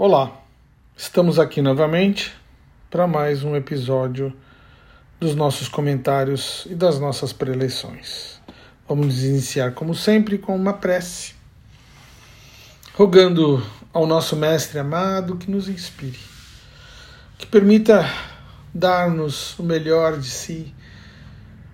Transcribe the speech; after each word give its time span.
Olá, 0.00 0.44
estamos 0.96 1.40
aqui 1.40 1.60
novamente 1.60 2.32
para 2.88 3.04
mais 3.08 3.42
um 3.42 3.56
episódio 3.56 4.32
dos 5.18 5.34
nossos 5.34 5.66
comentários 5.66 6.68
e 6.70 6.74
das 6.76 7.00
nossas 7.00 7.32
preleções. 7.32 8.40
Vamos 8.88 9.24
iniciar, 9.24 9.74
como 9.74 9.96
sempre, 9.96 10.38
com 10.38 10.54
uma 10.54 10.72
prece, 10.72 11.34
rogando 12.94 13.60
ao 13.92 14.06
nosso 14.06 14.36
Mestre 14.36 14.78
amado 14.78 15.36
que 15.36 15.50
nos 15.50 15.68
inspire, 15.68 16.20
que 17.36 17.48
permita 17.48 18.08
dar-nos 18.72 19.58
o 19.58 19.64
melhor 19.64 20.16
de 20.16 20.30
si, 20.30 20.72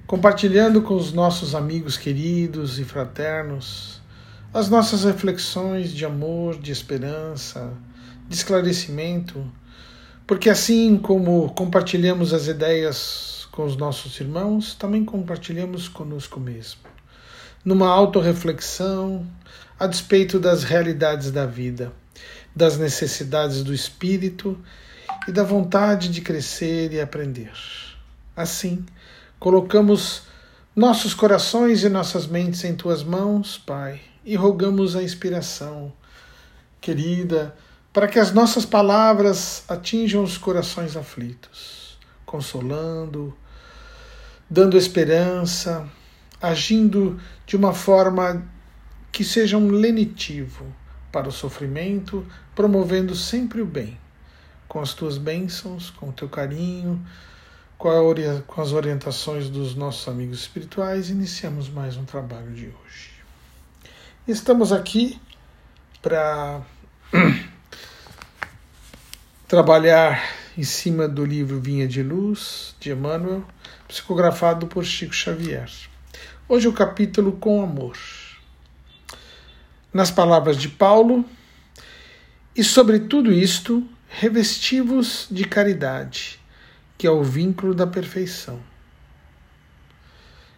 compartilhando 0.06 0.80
com 0.80 0.94
os 0.94 1.12
nossos 1.12 1.54
amigos 1.54 1.98
queridos 1.98 2.78
e 2.78 2.84
fraternos 2.84 4.00
as 4.54 4.70
nossas 4.70 5.04
reflexões 5.04 5.92
de 5.92 6.06
amor, 6.06 6.58
de 6.58 6.72
esperança, 6.72 7.70
de 8.28 8.34
esclarecimento, 8.34 9.44
porque 10.26 10.48
assim 10.48 10.96
como 10.96 11.52
compartilhamos 11.54 12.32
as 12.32 12.46
ideias 12.46 13.46
com 13.52 13.64
os 13.64 13.76
nossos 13.76 14.18
irmãos, 14.20 14.74
também 14.74 15.04
compartilhamos 15.04 15.86
conosco 15.86 16.40
mesmo. 16.40 16.80
Numa 17.64 17.88
autorreflexão 17.88 19.26
a 19.78 19.86
despeito 19.86 20.38
das 20.38 20.64
realidades 20.64 21.30
da 21.30 21.46
vida, 21.46 21.92
das 22.54 22.78
necessidades 22.78 23.62
do 23.62 23.74
espírito 23.74 24.58
e 25.28 25.32
da 25.32 25.42
vontade 25.42 26.08
de 26.08 26.20
crescer 26.20 26.92
e 26.92 27.00
aprender. 27.00 27.52
Assim, 28.36 28.84
colocamos 29.38 30.22
nossos 30.74 31.14
corações 31.14 31.84
e 31.84 31.88
nossas 31.88 32.26
mentes 32.26 32.64
em 32.64 32.74
tuas 32.74 33.04
mãos, 33.04 33.56
Pai, 33.56 34.00
e 34.24 34.34
rogamos 34.34 34.96
a 34.96 35.02
inspiração 35.02 35.92
querida 36.80 37.54
para 37.94 38.08
que 38.08 38.18
as 38.18 38.32
nossas 38.32 38.66
palavras 38.66 39.62
atinjam 39.68 40.24
os 40.24 40.36
corações 40.36 40.96
aflitos, 40.96 41.96
consolando, 42.26 43.32
dando 44.50 44.76
esperança, 44.76 45.88
agindo 46.42 47.20
de 47.46 47.54
uma 47.54 47.72
forma 47.72 48.44
que 49.12 49.22
seja 49.22 49.56
um 49.56 49.70
lenitivo 49.70 50.66
para 51.12 51.28
o 51.28 51.32
sofrimento, 51.32 52.26
promovendo 52.52 53.14
sempre 53.14 53.62
o 53.62 53.66
bem, 53.66 53.96
com 54.66 54.80
as 54.80 54.92
tuas 54.92 55.16
bênçãos, 55.16 55.88
com 55.90 56.08
o 56.08 56.12
teu 56.12 56.28
carinho, 56.28 57.00
com, 57.78 57.88
a, 57.88 58.42
com 58.44 58.60
as 58.60 58.72
orientações 58.72 59.48
dos 59.48 59.76
nossos 59.76 60.08
amigos 60.08 60.40
espirituais, 60.40 61.10
iniciamos 61.10 61.68
mais 61.68 61.96
um 61.96 62.04
trabalho 62.04 62.50
de 62.50 62.66
hoje. 62.66 63.12
Estamos 64.26 64.72
aqui 64.72 65.20
para 66.02 66.60
trabalhar 69.54 70.20
em 70.58 70.64
cima 70.64 71.06
do 71.06 71.24
livro 71.24 71.60
Vinha 71.60 71.86
de 71.86 72.02
Luz, 72.02 72.74
de 72.80 72.90
Emmanuel, 72.90 73.44
psicografado 73.86 74.66
por 74.66 74.84
Chico 74.84 75.14
Xavier. 75.14 75.70
Hoje 76.48 76.66
o 76.66 76.72
capítulo 76.72 77.30
Com 77.30 77.62
Amor. 77.62 77.96
Nas 79.92 80.10
palavras 80.10 80.56
de 80.56 80.68
Paulo, 80.68 81.24
e 82.56 82.64
sobre 82.64 82.98
tudo 82.98 83.32
isto, 83.32 83.88
revestivos 84.08 85.28
de 85.30 85.44
caridade, 85.44 86.40
que 86.98 87.06
é 87.06 87.10
o 87.12 87.22
vínculo 87.22 87.76
da 87.76 87.86
perfeição. 87.86 88.58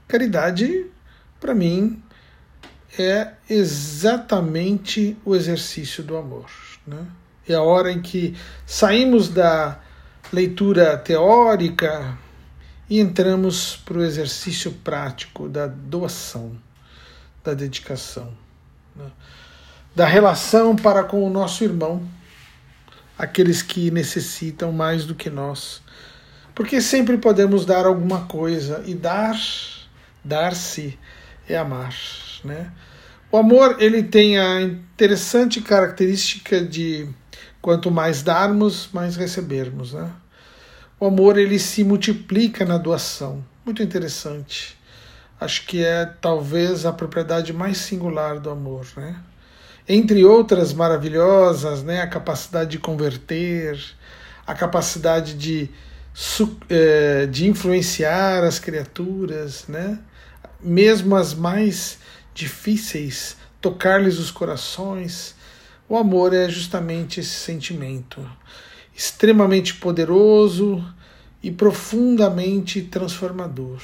Caridade, 0.09 0.87
para 1.39 1.55
mim, 1.55 2.03
é 2.99 3.35
exatamente 3.51 5.19
o 5.23 5.37
exercício 5.37 6.03
do 6.03 6.17
amor. 6.17 6.51
Né? 6.87 7.07
É 7.49 7.55
a 7.55 7.63
hora 7.63 7.93
em 7.93 8.01
que 8.01 8.37
saímos 8.67 9.29
da 9.29 9.79
leitura 10.33 10.97
teórica 10.99 12.19
e 12.89 13.01
entramos 13.01 13.77
para 13.77 13.99
o 13.99 14.05
exercício 14.05 14.73
prático 14.73 15.49
da 15.49 15.67
doação, 15.67 16.57
da 17.45 17.55
dedicação, 17.55 18.33
né? 18.95 19.07
da 19.95 20.07
relação 20.07 20.75
para 20.75 21.05
com 21.05 21.25
o 21.25 21.31
nosso 21.31 21.65
irmão, 21.65 22.03
aqueles 23.19 23.63
que 23.63 23.91
necessitam 23.91 24.73
mais 24.73 25.05
do 25.05 25.15
que 25.15 25.31
nós. 25.31 25.83
Porque 26.55 26.81
sempre 26.81 27.17
podemos 27.19 27.65
dar 27.65 27.87
alguma 27.87 28.27
coisa 28.27 28.83
e 28.87 28.95
dar, 28.95 29.37
dar-se 30.25 30.99
é 31.49 31.57
amar, 31.57 31.95
né? 32.45 32.73
O 33.31 33.37
amor 33.37 33.77
ele 33.81 34.03
tem 34.03 34.39
a 34.39 34.63
interessante 34.63 35.61
característica 35.61 36.65
de 36.65 37.09
Quanto 37.67 37.91
mais 37.91 38.23
darmos, 38.23 38.89
mais 38.93 39.17
recebermos. 39.17 39.93
Né? 39.93 40.09
O 41.01 41.07
amor 41.07 41.37
ele 41.37 41.59
se 41.59 41.83
multiplica 41.83 42.65
na 42.65 42.79
doação. 42.79 43.45
Muito 43.65 43.83
interessante. 43.83 44.79
Acho 45.41 45.67
que 45.67 45.85
é 45.85 46.07
talvez 46.07 46.87
a 46.87 46.93
propriedade 46.93 47.53
mais 47.53 47.79
singular 47.79 48.39
do 48.39 48.51
amor. 48.51 48.87
Né? 48.97 49.17
Entre 49.89 50.25
outras 50.25 50.73
maravilhosas, 50.73 51.83
né? 51.83 52.03
a 52.03 52.07
capacidade 52.07 52.71
de 52.71 52.79
converter, 52.79 53.77
a 54.47 54.55
capacidade 54.55 55.35
de, 55.35 55.69
eh, 56.71 57.27
de 57.27 57.49
influenciar 57.49 58.45
as 58.45 58.61
criaturas, 58.61 59.65
né? 59.67 59.99
mesmo 60.61 61.17
as 61.17 61.35
mais 61.35 61.99
difíceis, 62.33 63.37
tocar-lhes 63.61 64.21
os 64.21 64.31
corações 64.31 65.35
o 65.89 65.97
amor 65.97 66.35
é 66.35 66.49
justamente 66.49 67.21
esse 67.21 67.31
sentimento 67.31 68.27
extremamente 68.95 69.75
poderoso 69.75 70.83
e 71.43 71.51
profundamente 71.51 72.83
transformador. 72.83 73.79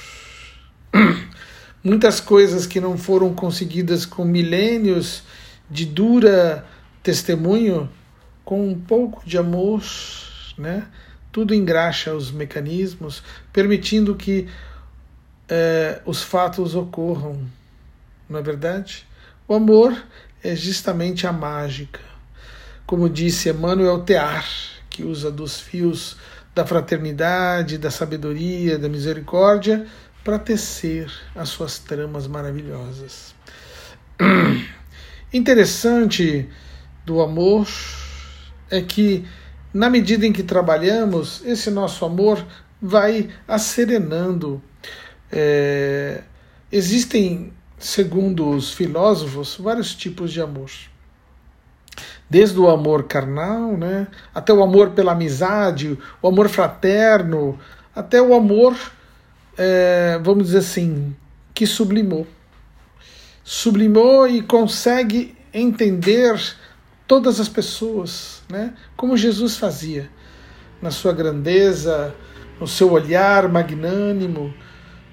Muitas 1.83 2.19
coisas 2.19 2.65
que 2.65 2.79
não 2.79 2.97
foram 2.97 3.33
conseguidas 3.33 4.05
com 4.05 4.25
milênios 4.25 5.23
de 5.69 5.85
dura 5.85 6.65
testemunho, 7.03 7.89
com 8.43 8.67
um 8.67 8.79
pouco 8.79 9.21
de 9.25 9.37
amor, 9.37 9.83
né? 10.57 10.87
tudo 11.31 11.53
engraxa 11.53 12.13
os 12.13 12.31
mecanismos, 12.31 13.23
permitindo 13.51 14.15
que 14.15 14.47
eh, 15.49 16.01
os 16.05 16.21
fatos 16.21 16.75
ocorram. 16.75 17.41
Não 18.29 18.39
é 18.39 18.41
verdade? 18.41 19.05
O 19.47 19.53
amor 19.53 19.95
é 20.43 20.55
justamente 20.55 21.25
a 21.25 21.31
mágica. 21.31 22.01
Como 22.85 23.09
disse 23.09 23.49
Emmanuel 23.49 24.01
Tear, 24.01 24.45
que 24.89 25.03
usa 25.03 25.31
dos 25.31 25.59
fios 25.59 26.17
da 26.53 26.65
fraternidade, 26.65 27.77
da 27.77 27.89
sabedoria, 27.89 28.77
da 28.77 28.89
misericórdia 28.89 29.87
para 30.23 30.37
tecer 30.37 31.11
as 31.35 31.49
suas 31.49 31.79
tramas 31.79 32.27
maravilhosas. 32.27 33.33
Interessante 35.33 36.47
do 37.05 37.21
amor 37.21 37.67
é 38.69 38.81
que, 38.81 39.25
na 39.73 39.89
medida 39.89 40.25
em 40.25 40.31
que 40.31 40.43
trabalhamos, 40.43 41.41
esse 41.45 41.71
nosso 41.71 42.05
amor 42.05 42.45
vai 42.81 43.29
acerenando. 43.47 44.61
É, 45.31 46.21
existem 46.71 47.51
segundo 47.77 48.49
os 48.49 48.73
filósofos, 48.73 49.57
vários 49.59 49.93
tipos 49.93 50.31
de 50.31 50.41
amor. 50.41 50.69
Desde 52.29 52.57
o 52.59 52.69
amor 52.69 53.03
carnal, 53.03 53.77
né, 53.77 54.07
até 54.33 54.53
o 54.53 54.63
amor 54.63 54.91
pela 54.91 55.11
amizade, 55.11 55.97
o 56.21 56.27
amor 56.27 56.49
fraterno, 56.49 57.59
até 57.95 58.21
o 58.21 58.33
amor, 58.33 58.75
é, 59.57 60.19
vamos 60.23 60.45
dizer 60.45 60.59
assim, 60.59 61.15
que 61.53 61.67
sublimou. 61.67 62.25
Sublimou 63.43 64.27
e 64.27 64.41
consegue 64.41 65.37
entender 65.53 66.39
todas 67.05 67.39
as 67.39 67.49
pessoas, 67.49 68.41
né, 68.49 68.73
como 68.95 69.17
Jesus 69.17 69.57
fazia, 69.57 70.09
na 70.81 70.89
sua 70.89 71.13
grandeza, 71.13 72.15
no 72.59 72.67
seu 72.67 72.91
olhar 72.91 73.47
magnânimo, 73.49 74.53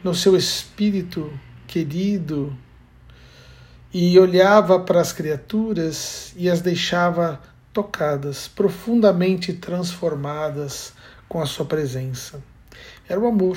no 0.02 0.14
seu 0.14 0.36
espírito 0.36 1.30
querido 1.70 2.52
e 3.94 4.18
olhava 4.18 4.80
para 4.80 5.00
as 5.00 5.12
criaturas 5.12 6.34
e 6.36 6.50
as 6.50 6.60
deixava 6.60 7.40
tocadas, 7.72 8.48
profundamente 8.48 9.52
transformadas 9.52 10.92
com 11.28 11.40
a 11.40 11.46
sua 11.46 11.64
presença. 11.64 12.42
Era 13.08 13.20
o 13.20 13.28
amor, 13.28 13.56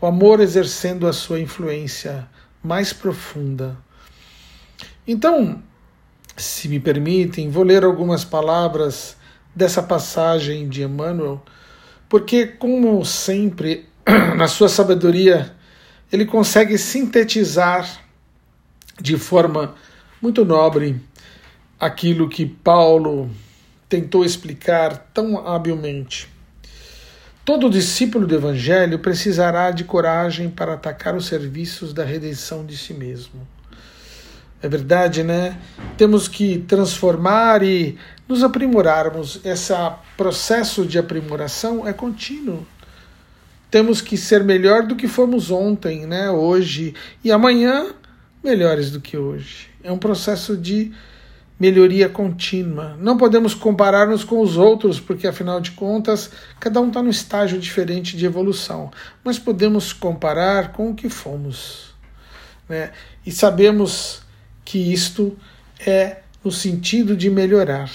o 0.00 0.06
amor 0.06 0.38
exercendo 0.38 1.08
a 1.08 1.12
sua 1.12 1.40
influência 1.40 2.28
mais 2.62 2.92
profunda. 2.92 3.76
Então, 5.04 5.60
se 6.36 6.68
me 6.68 6.78
permitem, 6.78 7.50
vou 7.50 7.64
ler 7.64 7.82
algumas 7.82 8.24
palavras 8.24 9.16
dessa 9.52 9.82
passagem 9.82 10.68
de 10.68 10.84
Emmanuel, 10.84 11.42
porque, 12.08 12.46
como 12.46 13.04
sempre, 13.04 13.88
na 14.36 14.46
sua 14.46 14.68
sabedoria 14.68 15.56
ele 16.12 16.26
consegue 16.26 16.76
sintetizar 16.76 18.04
de 19.00 19.16
forma 19.16 19.74
muito 20.20 20.44
nobre 20.44 21.00
aquilo 21.80 22.28
que 22.28 22.44
Paulo 22.44 23.30
tentou 23.88 24.24
explicar 24.24 24.96
tão 25.14 25.44
habilmente. 25.46 26.28
Todo 27.44 27.68
discípulo 27.70 28.26
do 28.26 28.34
Evangelho 28.34 28.98
precisará 28.98 29.70
de 29.70 29.84
coragem 29.84 30.48
para 30.48 30.74
atacar 30.74 31.16
os 31.16 31.26
serviços 31.26 31.92
da 31.92 32.04
redenção 32.04 32.64
de 32.64 32.76
si 32.76 32.94
mesmo. 32.94 33.48
É 34.62 34.68
verdade, 34.68 35.24
né? 35.24 35.58
Temos 35.96 36.28
que 36.28 36.58
transformar 36.58 37.64
e 37.64 37.98
nos 38.28 38.44
aprimorarmos. 38.44 39.40
Esse 39.44 39.72
processo 40.16 40.86
de 40.86 40.98
aprimoração 40.98 41.88
é 41.88 41.92
contínuo. 41.92 42.64
Temos 43.72 44.02
que 44.02 44.18
ser 44.18 44.44
melhor 44.44 44.82
do 44.82 44.94
que 44.94 45.08
fomos 45.08 45.50
ontem, 45.50 46.04
né? 46.04 46.30
Hoje 46.30 46.94
e 47.24 47.32
amanhã 47.32 47.86
melhores 48.44 48.90
do 48.90 49.00
que 49.00 49.16
hoje. 49.16 49.70
É 49.82 49.90
um 49.90 49.96
processo 49.96 50.58
de 50.58 50.92
melhoria 51.58 52.06
contínua. 52.06 52.98
Não 53.00 53.16
podemos 53.16 53.54
comparar-nos 53.54 54.24
com 54.24 54.40
os 54.40 54.58
outros, 54.58 55.00
porque 55.00 55.26
afinal 55.26 55.58
de 55.58 55.70
contas, 55.70 56.30
cada 56.60 56.82
um 56.82 56.88
está 56.88 57.02
num 57.02 57.08
estágio 57.08 57.58
diferente 57.58 58.14
de 58.14 58.26
evolução. 58.26 58.90
Mas 59.24 59.38
podemos 59.38 59.90
comparar 59.90 60.72
com 60.72 60.90
o 60.90 60.94
que 60.94 61.08
fomos. 61.08 61.94
Né? 62.68 62.90
E 63.24 63.32
sabemos 63.32 64.20
que 64.66 64.92
isto 64.92 65.34
é 65.80 66.18
no 66.44 66.52
sentido 66.52 67.16
de 67.16 67.30
melhorar. 67.30 67.90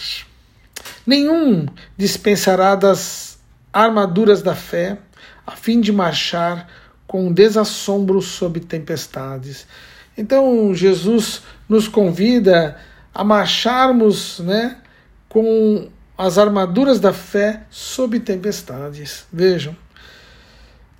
Nenhum 1.05 1.67
dispensará 1.95 2.73
das 2.73 3.37
armaduras 3.71 4.41
da 4.41 4.55
fé, 4.55 4.97
a 5.47 5.53
fim 5.55 5.79
de 5.79 5.93
marchar 5.93 6.67
com 7.07 7.31
desassombro 7.31 8.21
sob 8.21 8.59
tempestades. 8.59 9.65
Então, 10.17 10.75
Jesus 10.75 11.41
nos 11.69 11.87
convida 11.87 12.77
a 13.13 13.23
marcharmos 13.23 14.39
né, 14.39 14.77
com 15.29 15.89
as 16.17 16.37
armaduras 16.37 16.99
da 16.99 17.13
fé 17.13 17.63
sob 17.69 18.19
tempestades. 18.19 19.25
Vejam, 19.31 19.73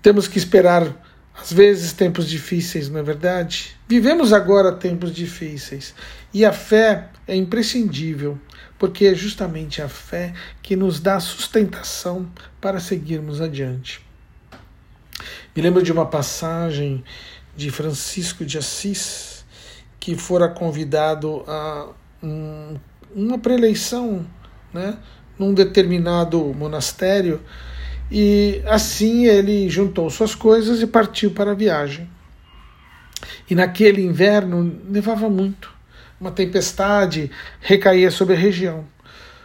temos 0.01 0.29
que 0.29 0.37
esperar, 0.37 0.95
às 1.37 1.51
vezes, 1.51 1.91
tempos 1.91 2.29
difíceis, 2.29 2.89
não 2.89 3.01
é 3.01 3.03
verdade? 3.03 3.75
Vivemos 3.85 4.31
agora 4.31 4.71
tempos 4.71 5.11
difíceis 5.13 5.93
e 6.33 6.45
a 6.45 6.53
fé 6.53 7.09
é 7.27 7.35
imprescindível, 7.35 8.39
porque 8.79 9.07
é 9.07 9.13
justamente 9.13 9.81
a 9.81 9.89
fé 9.89 10.33
que 10.61 10.77
nos 10.77 11.01
dá 11.01 11.19
sustentação 11.19 12.29
para 12.61 12.79
seguirmos 12.79 13.41
adiante. 13.41 14.06
Me 15.57 15.63
lembro 15.63 15.81
de 15.81 15.91
uma 15.91 16.05
passagem 16.05 17.03
de 17.55 17.71
Francisco 17.71 18.45
de 18.45 18.59
Assis, 18.59 19.43
que 19.99 20.15
fora 20.15 20.47
convidado 20.47 21.43
a 21.47 21.87
um, 22.21 22.77
uma 23.15 23.39
preeleição 23.39 24.23
né, 24.71 24.99
num 25.35 25.55
determinado 25.55 26.53
monastério, 26.53 27.41
e 28.11 28.61
assim 28.67 29.25
ele 29.25 29.67
juntou 29.67 30.07
suas 30.11 30.35
coisas 30.35 30.79
e 30.79 30.85
partiu 30.85 31.31
para 31.31 31.53
a 31.53 31.55
viagem. 31.55 32.07
E 33.49 33.55
naquele 33.55 34.03
inverno 34.03 34.79
nevava 34.87 35.27
muito, 35.27 35.73
uma 36.21 36.29
tempestade 36.29 37.31
recaía 37.59 38.11
sobre 38.11 38.35
a 38.35 38.37
região, 38.37 38.85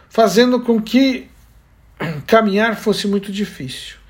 fazendo 0.09 0.59
com 0.61 0.79
que 0.79 1.27
caminhar 2.27 2.75
fosse 2.75 3.07
muito 3.07 3.31
difícil. 3.31 4.02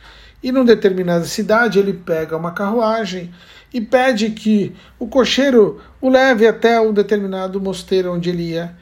E 0.43 0.51
numa 0.51 0.65
determinada 0.65 1.23
cidade 1.23 1.79
ele 1.79 1.93
pega 1.93 2.35
uma 2.35 2.51
carruagem 2.51 3.33
e 3.73 3.79
pede 3.79 4.31
que 4.31 4.75
o 4.99 5.07
cocheiro 5.07 5.81
o 6.01 6.09
leve 6.09 6.45
até 6.45 6.79
um 6.81 6.91
determinado 6.91 7.61
mosteiro 7.61 8.13
onde 8.13 8.29
ele 8.29 8.49
ia 8.49 8.75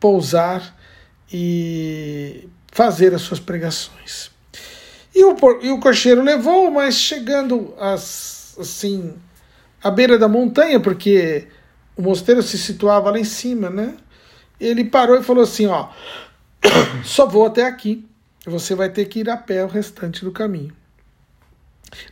pousar 0.00 0.74
e 1.30 2.48
fazer 2.72 3.14
as 3.14 3.20
suas 3.20 3.38
pregações. 3.38 4.30
E 5.14 5.22
o, 5.22 5.36
e 5.62 5.70
o 5.70 5.78
cocheiro 5.78 6.22
levou, 6.22 6.70
mas 6.70 6.94
chegando 6.94 7.74
as, 7.78 8.56
assim 8.58 9.14
à 9.84 9.90
beira 9.90 10.18
da 10.18 10.28
montanha, 10.28 10.80
porque 10.80 11.46
o 11.94 12.00
mosteiro 12.00 12.42
se 12.42 12.56
situava 12.56 13.10
lá 13.10 13.18
em 13.18 13.24
cima, 13.24 13.68
né? 13.68 13.96
Ele 14.58 14.84
parou 14.84 15.18
e 15.18 15.22
falou 15.22 15.44
assim: 15.44 15.66
ó, 15.66 15.90
só 17.04 17.26
vou 17.26 17.44
até 17.44 17.66
aqui. 17.66 18.08
Você 18.46 18.74
vai 18.74 18.88
ter 18.88 19.04
que 19.06 19.20
ir 19.20 19.28
a 19.28 19.36
pé 19.36 19.62
o 19.64 19.68
restante 19.68 20.24
do 20.24 20.32
caminho 20.32 20.72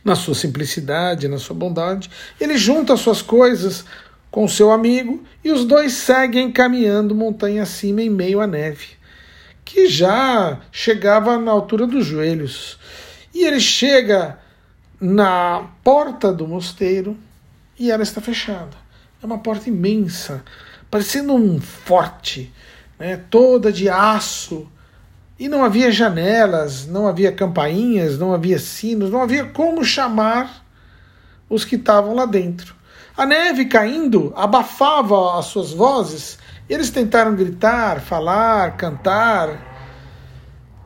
na 0.03 0.15
sua 0.15 0.35
simplicidade, 0.35 1.27
na 1.27 1.37
sua 1.37 1.55
bondade. 1.55 2.09
Ele 2.39 2.57
junta 2.57 2.93
as 2.93 2.99
suas 2.99 3.21
coisas 3.21 3.85
com 4.29 4.47
seu 4.47 4.71
amigo 4.71 5.23
e 5.43 5.51
os 5.51 5.65
dois 5.65 5.93
seguem 5.93 6.51
caminhando 6.51 7.15
montanha 7.15 7.63
acima 7.63 8.01
em 8.01 8.09
meio 8.09 8.41
à 8.41 8.47
neve, 8.47 8.87
que 9.63 9.87
já 9.87 10.59
chegava 10.71 11.37
na 11.37 11.51
altura 11.51 11.87
dos 11.87 12.05
joelhos. 12.05 12.77
E 13.33 13.45
ele 13.45 13.59
chega 13.59 14.37
na 14.99 15.69
porta 15.83 16.33
do 16.33 16.47
mosteiro 16.47 17.17
e 17.79 17.91
ela 17.91 18.03
está 18.03 18.21
fechada. 18.21 18.77
É 19.21 19.25
uma 19.25 19.37
porta 19.37 19.69
imensa, 19.69 20.43
parecendo 20.89 21.33
um 21.33 21.59
forte, 21.59 22.53
né, 22.99 23.17
toda 23.29 23.71
de 23.71 23.89
aço 23.89 24.69
e 25.37 25.49
não 25.49 25.63
havia 25.63 25.91
janelas, 25.91 26.87
não 26.87 27.07
havia 27.07 27.31
campainhas, 27.31 28.17
não 28.17 28.33
havia 28.33 28.57
sinos, 28.57 29.11
não 29.11 29.21
havia 29.21 29.45
como 29.45 29.83
chamar 29.83 30.65
os 31.49 31.65
que 31.65 31.75
estavam 31.75 32.15
lá 32.15 32.25
dentro. 32.25 32.73
A 33.17 33.25
neve 33.25 33.65
caindo 33.65 34.33
abafava 34.35 35.37
as 35.37 35.45
suas 35.45 35.71
vozes. 35.71 36.37
Eles 36.69 36.89
tentaram 36.89 37.35
gritar, 37.35 37.99
falar, 38.01 38.75
cantar. 38.77 39.73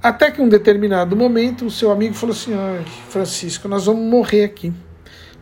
Até 0.02 0.32
que 0.32 0.42
um 0.42 0.50
determinado 0.50 1.16
momento 1.16 1.66
o 1.66 1.72
seu 1.72 1.92
amigo 1.92 2.16
falou 2.16 2.36
assim: 2.36 2.54
Francisco, 3.10 3.68
nós 3.68 3.86
vamos 3.86 4.10
morrer 4.10 4.44
aqui. 4.44 4.74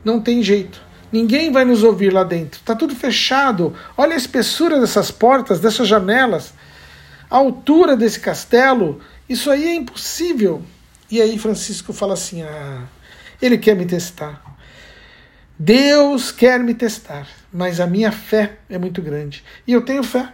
Não 0.03 0.21
tem 0.21 0.43
jeito. 0.43 0.81
Ninguém 1.11 1.51
vai 1.51 1.63
nos 1.63 1.83
ouvir 1.83 2.11
lá 2.11 2.23
dentro. 2.23 2.59
Está 2.59 2.75
tudo 2.75 2.93
fechado. 2.93 3.73
Olha 3.97 4.13
a 4.13 4.17
espessura 4.17 4.79
dessas 4.79 5.11
portas, 5.11 5.59
dessas 5.59 5.87
janelas 5.87 6.53
a 7.29 7.37
altura 7.37 7.95
desse 7.95 8.19
castelo, 8.19 9.01
isso 9.27 9.51
aí 9.51 9.65
é 9.65 9.75
impossível. 9.75 10.63
E 11.09 11.21
aí 11.21 11.37
Francisco 11.37 11.93
fala 11.93 12.13
assim: 12.13 12.41
ah, 12.41 12.83
ele 13.41 13.57
quer 13.57 13.75
me 13.75 13.85
testar. 13.85 14.41
Deus 15.59 16.31
quer 16.31 16.59
me 16.59 16.75
testar, 16.75 17.27
mas 17.51 17.79
a 17.79 17.87
minha 17.87 18.11
fé 18.11 18.59
é 18.69 18.77
muito 18.77 19.01
grande. 19.01 19.43
E 19.65 19.73
eu 19.73 19.81
tenho 19.81 20.03
fé. 20.03 20.31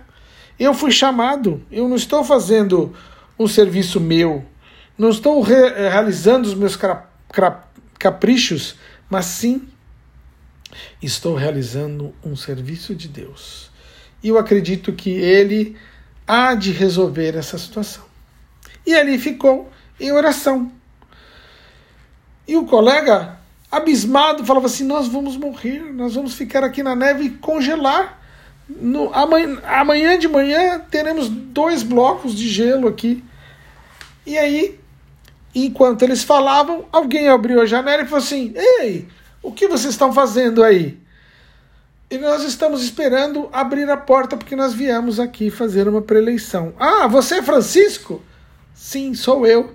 Eu 0.59 0.73
fui 0.73 0.91
chamado, 0.91 1.63
eu 1.71 1.87
não 1.87 1.95
estou 1.95 2.23
fazendo 2.23 2.93
um 3.39 3.47
serviço 3.47 3.99
meu, 3.99 4.45
não 4.97 5.09
estou 5.09 5.41
re 5.41 5.69
realizando 5.89 6.47
os 6.47 6.53
meus 6.53 6.77
caprichos, 7.97 8.75
mas 9.09 9.25
sim 9.25 9.67
estou 11.01 11.35
realizando 11.35 12.13
um 12.23 12.35
serviço 12.35 12.93
de 12.93 13.07
Deus. 13.07 13.71
E 14.21 14.27
eu 14.29 14.37
acredito 14.37 14.93
que 14.93 15.09
Ele 15.09 15.75
há 16.27 16.55
de 16.55 16.71
resolver 16.71 17.35
essa 17.35 17.57
situação. 17.57 18.03
E 18.85 18.93
ali 18.95 19.17
ficou 19.17 19.69
em 19.99 20.11
oração. 20.11 20.71
E 22.47 22.55
o 22.55 22.65
colega, 22.65 23.37
abismado, 23.71 24.45
falava 24.45 24.67
assim: 24.67 24.83
Nós 24.83 25.07
vamos 25.07 25.37
morrer, 25.37 25.79
nós 25.93 26.15
vamos 26.15 26.33
ficar 26.33 26.63
aqui 26.63 26.83
na 26.83 26.95
neve 26.95 27.25
e 27.25 27.29
congelar. 27.29 28.21
No, 28.67 29.13
amanhã, 29.13 29.61
amanhã 29.65 30.17
de 30.17 30.27
manhã 30.27 30.79
teremos 30.89 31.29
dois 31.29 31.83
blocos 31.83 32.35
de 32.35 32.47
gelo 32.47 32.87
aqui. 32.87 33.23
E 34.25 34.37
aí, 34.37 34.79
enquanto 35.53 36.01
eles 36.01 36.23
falavam, 36.23 36.85
alguém 36.91 37.27
abriu 37.27 37.61
a 37.61 37.65
janela 37.65 38.03
e 38.03 38.05
falou 38.05 38.23
assim: 38.23 38.53
Ei, 38.55 39.07
o 39.41 39.51
que 39.51 39.67
vocês 39.67 39.93
estão 39.93 40.11
fazendo 40.11 40.63
aí? 40.63 41.02
E 42.13 42.17
nós 42.19 42.43
estamos 42.43 42.83
esperando 42.83 43.49
abrir 43.51 43.89
a 43.89 43.97
porta 43.97 44.37
porque 44.37 44.55
nós 44.55 44.71
viemos 44.71 45.19
aqui 45.19 45.49
fazer 45.49 45.87
uma 45.87 45.99
preleição. 45.99 46.71
Ah, 46.77 47.07
você 47.07 47.37
é 47.37 47.41
Francisco? 47.41 48.21
Sim, 48.71 49.15
sou 49.15 49.47
eu. 49.47 49.73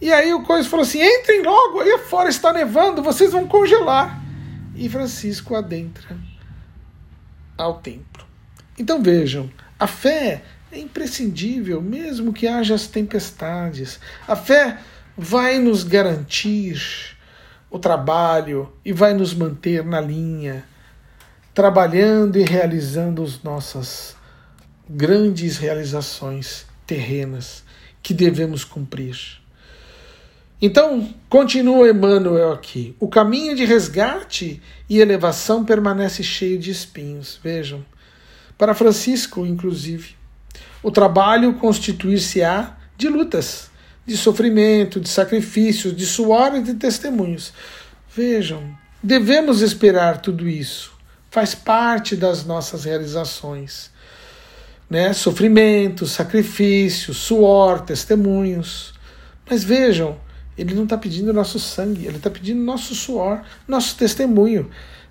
E 0.00 0.12
aí 0.12 0.34
o 0.34 0.42
Coisa 0.42 0.68
falou 0.68 0.82
assim: 0.82 1.00
entrem 1.00 1.40
logo, 1.40 1.78
aí 1.78 1.96
fora 1.98 2.28
está 2.28 2.52
nevando, 2.52 3.00
vocês 3.00 3.30
vão 3.30 3.46
congelar. 3.46 4.20
E 4.74 4.88
Francisco 4.88 5.54
adentra 5.54 6.16
ao 7.56 7.74
templo. 7.74 8.26
Então 8.76 9.00
vejam, 9.00 9.48
a 9.78 9.86
fé 9.86 10.42
é 10.72 10.80
imprescindível, 10.80 11.80
mesmo 11.80 12.32
que 12.32 12.48
haja 12.48 12.74
as 12.74 12.88
tempestades. 12.88 14.00
A 14.26 14.34
fé 14.34 14.78
vai 15.16 15.60
nos 15.60 15.84
garantir 15.84 17.16
o 17.70 17.78
trabalho 17.78 18.72
e 18.84 18.92
vai 18.92 19.14
nos 19.14 19.32
manter 19.32 19.84
na 19.84 20.00
linha 20.00 20.66
trabalhando 21.58 22.38
e 22.38 22.44
realizando 22.44 23.20
as 23.20 23.42
nossas 23.42 24.14
grandes 24.88 25.56
realizações 25.58 26.64
terrenas 26.86 27.64
que 28.00 28.14
devemos 28.14 28.62
cumprir. 28.62 29.40
Então, 30.62 31.12
continua 31.28 31.90
Emmanuel 31.90 32.52
aqui. 32.52 32.94
O 33.00 33.08
caminho 33.08 33.56
de 33.56 33.64
resgate 33.64 34.62
e 34.88 35.00
elevação 35.00 35.64
permanece 35.64 36.22
cheio 36.22 36.60
de 36.60 36.70
espinhos. 36.70 37.40
Vejam. 37.42 37.84
Para 38.56 38.72
Francisco, 38.72 39.44
inclusive, 39.44 40.14
o 40.80 40.92
trabalho 40.92 41.54
constituir-se-á 41.54 42.76
de 42.96 43.08
lutas, 43.08 43.68
de 44.06 44.16
sofrimento, 44.16 45.00
de 45.00 45.08
sacrifícios, 45.08 45.96
de 45.96 46.06
suor 46.06 46.54
e 46.54 46.62
de 46.62 46.74
testemunhos. 46.74 47.52
Vejam, 48.14 48.62
devemos 49.02 49.60
esperar 49.60 50.22
tudo 50.22 50.48
isso. 50.48 50.96
Faz 51.30 51.54
parte 51.54 52.16
das 52.16 52.44
nossas 52.44 52.84
realizações. 52.84 53.90
Né? 54.88 55.12
Sofrimento, 55.12 56.06
sacrifício, 56.06 57.12
suor, 57.12 57.80
testemunhos. 57.80 58.94
Mas 59.48 59.62
vejam, 59.62 60.18
ele 60.56 60.74
não 60.74 60.84
está 60.84 60.96
pedindo 60.96 61.32
nosso 61.32 61.58
sangue, 61.60 62.06
ele 62.06 62.16
está 62.16 62.30
pedindo 62.30 62.60
nosso 62.60 62.94
suor, 62.94 63.42
nosso 63.66 63.96
testemunho. 63.96 64.70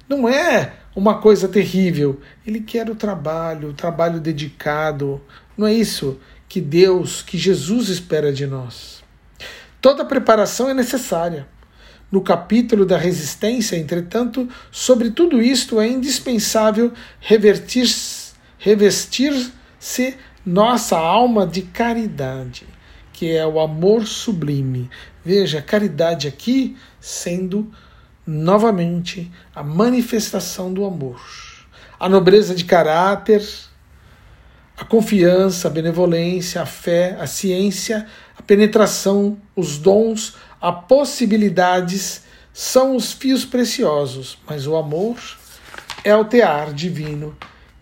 Não 0.09 0.27
é 0.27 0.74
uma 0.95 1.19
coisa 1.19 1.47
terrível. 1.47 2.19
Ele 2.45 2.62
quer 2.62 2.89
o 2.89 2.95
trabalho, 2.95 3.69
o 3.69 3.74
trabalho 3.74 4.19
dedicado. 4.19 5.21
Não 5.57 5.67
é 5.67 5.74
isso 5.74 6.19
que 6.50 6.62
Deus, 6.62 7.21
que 7.21 7.38
Jesus 7.38 7.89
espera 7.89 8.31
de 8.31 8.47
nós. 8.47 9.03
Toda 9.79 10.05
preparação 10.05 10.69
é 10.69 10.74
necessária. 10.74 11.47
No 12.09 12.21
capítulo 12.21 12.85
da 12.85 12.97
resistência, 12.97 13.75
entretanto, 13.75 14.47
sobre 14.71 15.11
tudo 15.11 15.41
isto 15.41 15.81
é 15.81 15.87
indispensável 15.87 16.93
revestir-se 17.19 18.07
nossa 20.45 20.97
alma 20.97 21.45
de 21.45 21.63
caridade, 21.63 22.65
que 23.11 23.35
é 23.35 23.45
o 23.45 23.59
amor 23.59 24.07
sublime. 24.07 24.89
Veja, 25.23 25.61
caridade 25.61 26.29
aqui 26.29 26.77
sendo 27.01 27.69
novamente 28.25 29.29
a 29.53 29.61
manifestação 29.61 30.71
do 30.71 30.85
amor. 30.85 31.19
A 31.99 32.07
nobreza 32.07 32.55
de 32.55 32.63
caráter, 32.63 33.43
a 34.77 34.85
confiança, 34.85 35.67
a 35.67 35.71
benevolência, 35.71 36.61
a 36.61 36.65
fé, 36.65 37.17
a 37.19 37.27
ciência, 37.27 38.05
a 38.37 38.41
penetração, 38.41 39.37
os 39.55 39.77
dons, 39.77 40.35
as 40.61 40.85
possibilidades 40.85 42.23
são 42.53 42.95
os 42.95 43.13
fios 43.13 43.45
preciosos, 43.45 44.37
mas 44.47 44.65
o 44.65 44.75
amor 44.75 45.17
é 46.03 46.15
o 46.15 46.25
tear 46.25 46.73
divino 46.73 47.37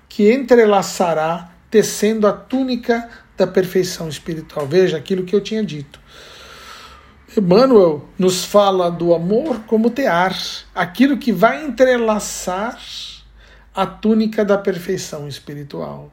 que 0.10 0.32
entrelaçará 0.32 1.52
tecendo 1.70 2.28
a 2.28 2.34
túnica 2.34 3.10
da 3.38 3.46
perfeição 3.46 4.08
espiritual. 4.08 4.66
Veja 4.66 4.98
aquilo 4.98 5.24
que 5.24 5.36
eu 5.36 5.42
tinha 5.42 5.64
dito. 5.64 6.00
Emmanuel 7.38 8.08
nos 8.18 8.46
fala 8.46 8.90
do 8.90 9.14
amor 9.14 9.62
como 9.68 9.90
tear, 9.90 10.34
aquilo 10.74 11.18
que 11.18 11.34
vai 11.34 11.66
entrelaçar 11.66 12.80
a 13.74 13.86
túnica 13.86 14.46
da 14.46 14.58
perfeição 14.58 15.28
espiritual. 15.28 16.12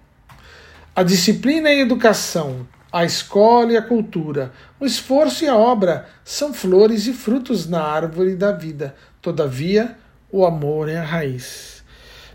A 0.94 1.04
disciplina 1.04 1.70
e 1.70 1.78
a 1.78 1.82
educação, 1.82 2.66
a 2.92 3.04
escola 3.04 3.72
e 3.72 3.76
a 3.76 3.82
cultura, 3.82 4.52
o 4.78 4.84
esforço 4.84 5.44
e 5.44 5.48
a 5.48 5.56
obra 5.56 6.06
são 6.22 6.52
flores 6.52 7.06
e 7.06 7.14
frutos 7.14 7.66
na 7.66 7.82
árvore 7.82 8.36
da 8.36 8.52
vida. 8.52 8.94
Todavia, 9.22 9.96
o 10.30 10.44
amor 10.44 10.88
é 10.90 10.98
a 10.98 11.04
raiz. 11.04 11.82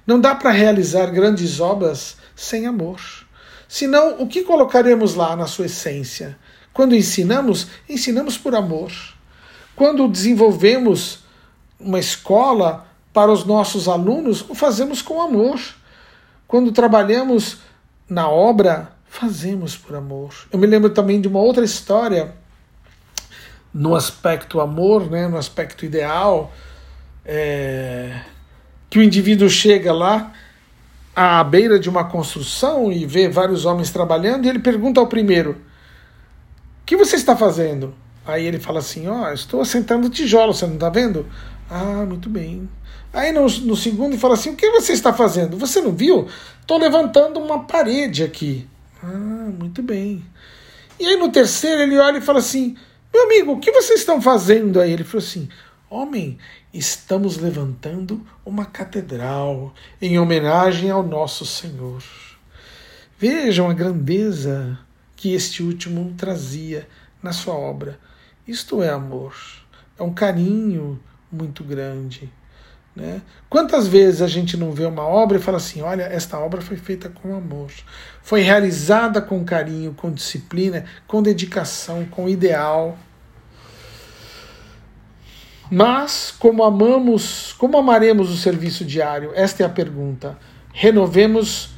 Não 0.06 0.20
dá 0.20 0.34
para 0.34 0.50
realizar 0.50 1.08
grandes 1.08 1.60
obras 1.60 2.18
sem 2.36 2.66
amor. 2.66 3.00
Senão, 3.68 4.20
o 4.20 4.28
que 4.28 4.44
colocaremos 4.44 5.14
lá 5.14 5.36
na 5.36 5.46
sua 5.46 5.66
essência? 5.66 6.38
Quando 6.74 6.96
ensinamos, 6.96 7.68
ensinamos 7.88 8.38
por 8.38 8.56
amor. 8.56 8.92
Quando 9.76 10.08
desenvolvemos 10.08 11.20
uma 11.80 12.00
escola 12.00 12.88
para 13.14 13.32
os 13.32 13.46
nossos 13.46 13.88
alunos, 13.88 14.44
o 14.50 14.56
fazemos 14.56 15.02
com 15.02 15.22
amor. 15.22 15.60
Quando 16.48 16.72
trabalhamos 16.72 17.58
na 18.10 18.30
obra, 18.30 18.97
fazemos 19.10 19.76
por 19.76 19.96
amor. 19.96 20.34
Eu 20.52 20.60
me 20.60 20.68
lembro 20.68 20.90
também 20.90 21.20
de 21.20 21.28
uma 21.28 21.40
outra 21.40 21.64
história 21.64 22.34
no 23.74 23.96
aspecto 23.96 24.60
amor, 24.60 25.10
né, 25.10 25.28
no 25.28 25.38
aspecto 25.38 25.86
ideal, 25.86 26.52
é, 27.26 28.22
que 28.90 29.00
o 29.00 29.04
indivíduo 29.04 29.50
chega 29.50 29.94
lá 29.94 30.32
à 31.16 31.44
beira 31.44 31.80
de 31.80 31.90
uma 31.90 32.06
construção 32.06 32.92
e 32.92 33.06
vê 33.06 33.28
vários 33.28 33.66
homens 33.66 33.92
trabalhando 33.92 34.46
e 34.46 34.50
ele 34.50 34.60
pergunta 34.60 35.00
ao 35.00 35.08
primeiro: 35.08 35.58
que 36.88 36.96
você 36.96 37.18
está 37.18 37.36
fazendo? 37.36 37.94
Aí 38.26 38.46
ele 38.46 38.60
fala 38.60 38.80
assim: 38.80 39.08
Ó, 39.08 39.26
oh, 39.26 39.34
estou 39.34 39.62
assentando 39.62 40.10
tijolo, 40.10 40.54
você 40.54 40.66
não 40.66 40.76
está 40.76 40.90
vendo? 40.90 41.28
Ah, 41.70 42.06
muito 42.08 42.30
bem. 42.30 42.68
Aí 43.14 43.34
no, 43.34 43.42
no 43.42 43.76
segundo 43.76 44.18
fala 44.18 44.36
assim: 44.36 44.52
O 44.52 44.56
que 44.56 44.72
você 44.72 44.94
está 44.94 45.14
fazendo? 45.14 45.58
Você 45.58 45.82
não 45.82 45.92
viu? 45.92 46.28
Estou 46.62 46.78
levantando 46.78 47.42
uma 47.42 47.66
parede 47.66 48.24
aqui. 48.24 48.68
Ah, 49.04 49.52
muito 49.58 49.82
bem. 49.84 50.26
E 51.00 51.06
aí 51.06 51.16
no 51.18 51.32
terceiro 51.32 51.82
ele 51.82 51.98
olha 51.98 52.18
e 52.18 52.22
fala 52.22 52.40
assim: 52.40 52.76
Meu 53.14 53.24
amigo, 53.24 53.54
o 53.54 53.60
que 53.60 53.72
vocês 53.72 54.00
estão 54.00 54.22
fazendo 54.22 54.80
aí? 54.80 54.92
Ele 54.92 55.04
falou 55.04 55.24
assim: 55.24 55.48
Homem, 55.90 56.38
estamos 56.74 57.38
levantando 57.38 58.26
uma 58.46 58.66
catedral 58.66 59.74
em 60.02 60.20
homenagem 60.20 60.90
ao 60.90 61.04
nosso 61.04 61.46
Senhor. 61.46 62.04
Vejam 63.20 63.70
a 63.70 63.74
grandeza 63.74 64.78
que 65.16 65.34
este 65.34 65.64
último 65.64 66.14
trazia 66.18 66.88
na 67.22 67.32
sua 67.32 67.56
obra. 67.56 68.00
Isto 68.48 68.84
é 68.84 68.90
amor, 68.90 69.36
é 69.98 70.04
um 70.04 70.14
carinho 70.14 71.00
muito 71.32 71.64
grande. 71.64 72.32
Né? 72.98 73.22
Quantas 73.48 73.88
vezes 73.88 74.24
a 74.24 74.28
gente 74.28 74.58
não 74.58 74.72
vê 74.72 74.84
uma 74.84 75.04
obra 75.04 75.38
e 75.38 75.42
fala 75.42 75.58
assim: 75.58 75.84
olha, 75.84 76.02
esta 76.02 76.40
obra 76.40 76.62
foi 76.62 76.78
feita 76.78 77.10
com 77.10 77.36
amor, 77.36 77.70
foi 78.24 78.42
realizada 78.42 79.22
com 79.22 79.46
carinho, 79.46 79.94
com 79.94 80.12
disciplina, 80.12 80.84
com 81.06 81.22
dedicação, 81.22 82.06
com 82.06 82.28
ideal. 82.28 82.98
Mas, 85.70 86.34
como 86.40 86.64
amamos, 86.64 87.54
como 87.54 87.78
amaremos 87.78 88.32
o 88.32 88.38
serviço 88.38 88.84
diário? 88.84 89.32
Esta 89.36 89.62
é 89.62 89.66
a 89.66 89.70
pergunta. 89.70 90.36
Renovemos 90.74 91.70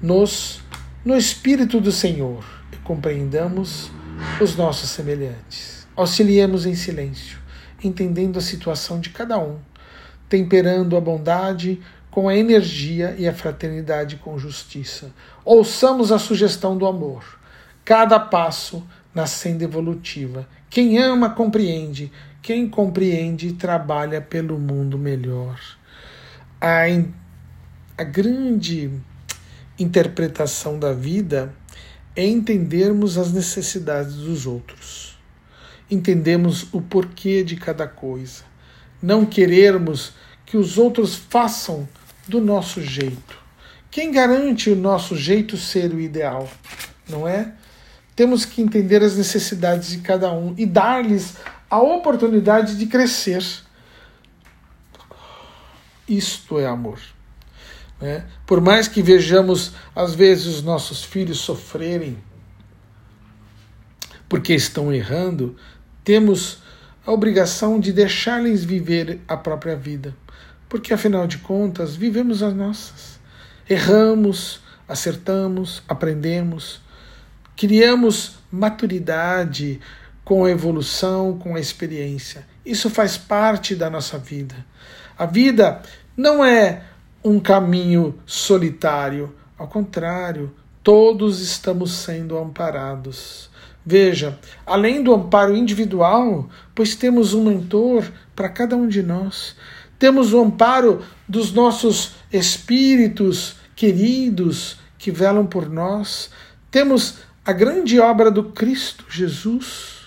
nos 0.00 0.62
no 1.04 1.14
Espírito 1.14 1.78
do 1.78 1.92
Senhor 1.92 2.42
e 2.72 2.76
compreendamos 2.76 3.90
os 4.40 4.56
nossos 4.56 4.88
semelhantes. 4.88 5.86
Auxiliemos 5.94 6.64
em 6.64 6.74
silêncio, 6.74 7.38
entendendo 7.84 8.38
a 8.38 8.42
situação 8.42 8.98
de 8.98 9.10
cada 9.10 9.38
um, 9.38 9.58
temperando 10.32 10.96
a 10.96 11.00
bondade 11.00 11.78
com 12.10 12.26
a 12.26 12.34
energia 12.34 13.14
e 13.18 13.28
a 13.28 13.34
fraternidade 13.34 14.16
com 14.16 14.38
justiça. 14.38 15.12
Ouçamos 15.44 16.10
a 16.10 16.18
sugestão 16.18 16.74
do 16.74 16.86
amor. 16.86 17.38
Cada 17.84 18.18
passo 18.18 18.82
na 19.14 19.26
senda 19.26 19.64
evolutiva. 19.64 20.48
Quem 20.70 20.96
ama 20.96 21.28
compreende, 21.28 22.10
quem 22.40 22.66
compreende 22.66 23.52
trabalha 23.52 24.22
pelo 24.22 24.58
mundo 24.58 24.96
melhor. 24.96 25.60
A, 26.58 26.84
a 27.98 28.02
grande 28.02 28.90
interpretação 29.78 30.78
da 30.78 30.94
vida 30.94 31.54
é 32.16 32.24
entendermos 32.24 33.18
as 33.18 33.34
necessidades 33.34 34.14
dos 34.14 34.46
outros, 34.46 35.18
entendemos 35.90 36.72
o 36.72 36.80
porquê 36.80 37.44
de 37.44 37.56
cada 37.56 37.86
coisa, 37.86 38.50
não 39.02 39.26
querermos 39.26 40.12
que 40.46 40.56
os 40.56 40.78
outros 40.78 41.16
façam 41.16 41.88
do 42.28 42.40
nosso 42.40 42.80
jeito. 42.80 43.38
Quem 43.90 44.10
garante 44.10 44.70
o 44.70 44.76
nosso 44.76 45.16
jeito 45.16 45.56
ser 45.56 45.92
o 45.92 46.00
ideal, 46.00 46.48
não 47.08 47.26
é? 47.26 47.52
Temos 48.14 48.44
que 48.44 48.62
entender 48.62 49.02
as 49.02 49.16
necessidades 49.16 49.90
de 49.90 49.98
cada 49.98 50.32
um 50.32 50.54
e 50.56 50.64
dar-lhes 50.64 51.36
a 51.68 51.80
oportunidade 51.80 52.76
de 52.76 52.86
crescer. 52.86 53.42
Isto 56.06 56.58
é 56.58 56.66
amor. 56.66 57.00
Né? 58.00 58.26
Por 58.46 58.60
mais 58.60 58.88
que 58.88 59.02
vejamos, 59.02 59.72
às 59.94 60.14
vezes, 60.14 60.46
os 60.46 60.62
nossos 60.62 61.02
filhos 61.02 61.38
sofrerem 61.38 62.18
porque 64.28 64.54
estão 64.54 64.90
errando, 64.90 65.56
temos 66.02 66.61
a 67.04 67.10
obrigação 67.10 67.80
de 67.80 67.92
deixar-lhes 67.92 68.64
viver 68.64 69.20
a 69.26 69.36
própria 69.36 69.76
vida. 69.76 70.14
Porque, 70.68 70.94
afinal 70.94 71.26
de 71.26 71.38
contas, 71.38 71.96
vivemos 71.96 72.42
as 72.42 72.54
nossas. 72.54 73.18
Erramos, 73.68 74.60
acertamos, 74.88 75.82
aprendemos, 75.88 76.80
criamos 77.56 78.36
maturidade 78.50 79.80
com 80.24 80.44
a 80.44 80.50
evolução, 80.50 81.38
com 81.38 81.56
a 81.56 81.60
experiência. 81.60 82.46
Isso 82.64 82.88
faz 82.88 83.16
parte 83.16 83.74
da 83.74 83.90
nossa 83.90 84.18
vida. 84.18 84.54
A 85.18 85.26
vida 85.26 85.82
não 86.16 86.44
é 86.44 86.82
um 87.24 87.40
caminho 87.40 88.18
solitário. 88.24 89.34
Ao 89.58 89.66
contrário, 89.66 90.54
todos 90.82 91.40
estamos 91.40 91.92
sendo 91.92 92.38
amparados. 92.38 93.50
Veja, 93.84 94.38
além 94.64 95.02
do 95.02 95.12
amparo 95.12 95.56
individual, 95.56 96.48
pois 96.74 96.94
temos 96.94 97.34
um 97.34 97.44
mentor 97.44 98.10
para 98.34 98.48
cada 98.48 98.76
um 98.76 98.86
de 98.86 99.02
nós, 99.02 99.56
temos 99.98 100.32
o 100.32 100.40
amparo 100.40 101.02
dos 101.28 101.52
nossos 101.52 102.12
espíritos 102.32 103.56
queridos 103.74 104.78
que 104.96 105.10
velam 105.10 105.44
por 105.44 105.68
nós, 105.68 106.30
temos 106.70 107.18
a 107.44 107.52
grande 107.52 107.98
obra 107.98 108.30
do 108.30 108.44
Cristo 108.44 109.04
Jesus, 109.08 110.02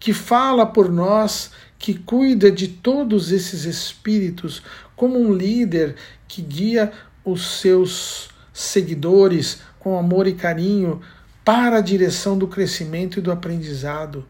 que 0.00 0.12
fala 0.12 0.66
por 0.66 0.90
nós, 0.90 1.52
que 1.78 1.94
cuida 1.94 2.50
de 2.50 2.66
todos 2.66 3.30
esses 3.30 3.64
espíritos, 3.64 4.60
como 4.96 5.18
um 5.18 5.32
líder 5.32 5.94
que 6.26 6.42
guia 6.42 6.92
os 7.24 7.60
seus 7.60 8.28
seguidores 8.52 9.60
com 9.78 9.98
amor 9.98 10.26
e 10.26 10.32
carinho 10.32 11.00
para 11.44 11.78
a 11.78 11.82
direção 11.82 12.38
do 12.38 12.48
crescimento 12.48 13.18
e 13.18 13.22
do 13.22 13.30
aprendizado. 13.30 14.24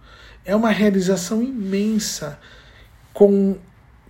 É 0.44 0.54
uma 0.54 0.70
realização 0.70 1.42
imensa 1.42 2.38
com 3.12 3.56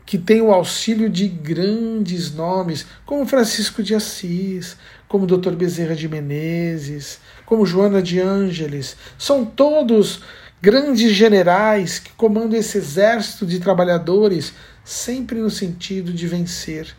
que 0.06 0.18
tem 0.18 0.42
o 0.42 0.52
auxílio 0.52 1.08
de 1.08 1.28
grandes 1.28 2.32
nomes, 2.34 2.87
como 3.06 3.26
Francisco 3.26 3.82
de 3.82 3.94
Assis, 3.94 4.76
como 5.08 5.26
Dr. 5.26 5.52
Bezerra 5.52 5.94
de 5.94 6.08
Menezes, 6.08 7.20
como 7.46 7.64
Joana 7.64 8.02
de 8.02 8.20
Ângeles. 8.20 8.96
São 9.18 9.44
todos 9.44 10.20
grandes 10.61 11.12
generais 11.12 11.99
que 11.99 12.12
comandam 12.12 12.58
esse 12.58 12.78
exército 12.78 13.46
de 13.46 13.61
trabalhadores, 13.61 14.52
sempre 14.84 15.38
no 15.38 15.50
sentido 15.50 16.12
de 16.12 16.26
vencer 16.26 16.94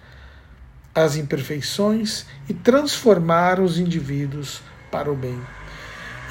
as 0.94 1.16
imperfeições 1.16 2.26
e 2.48 2.54
transformar 2.54 3.60
os 3.60 3.78
indivíduos 3.78 4.62
para 4.90 5.12
o 5.12 5.16
bem. 5.16 5.40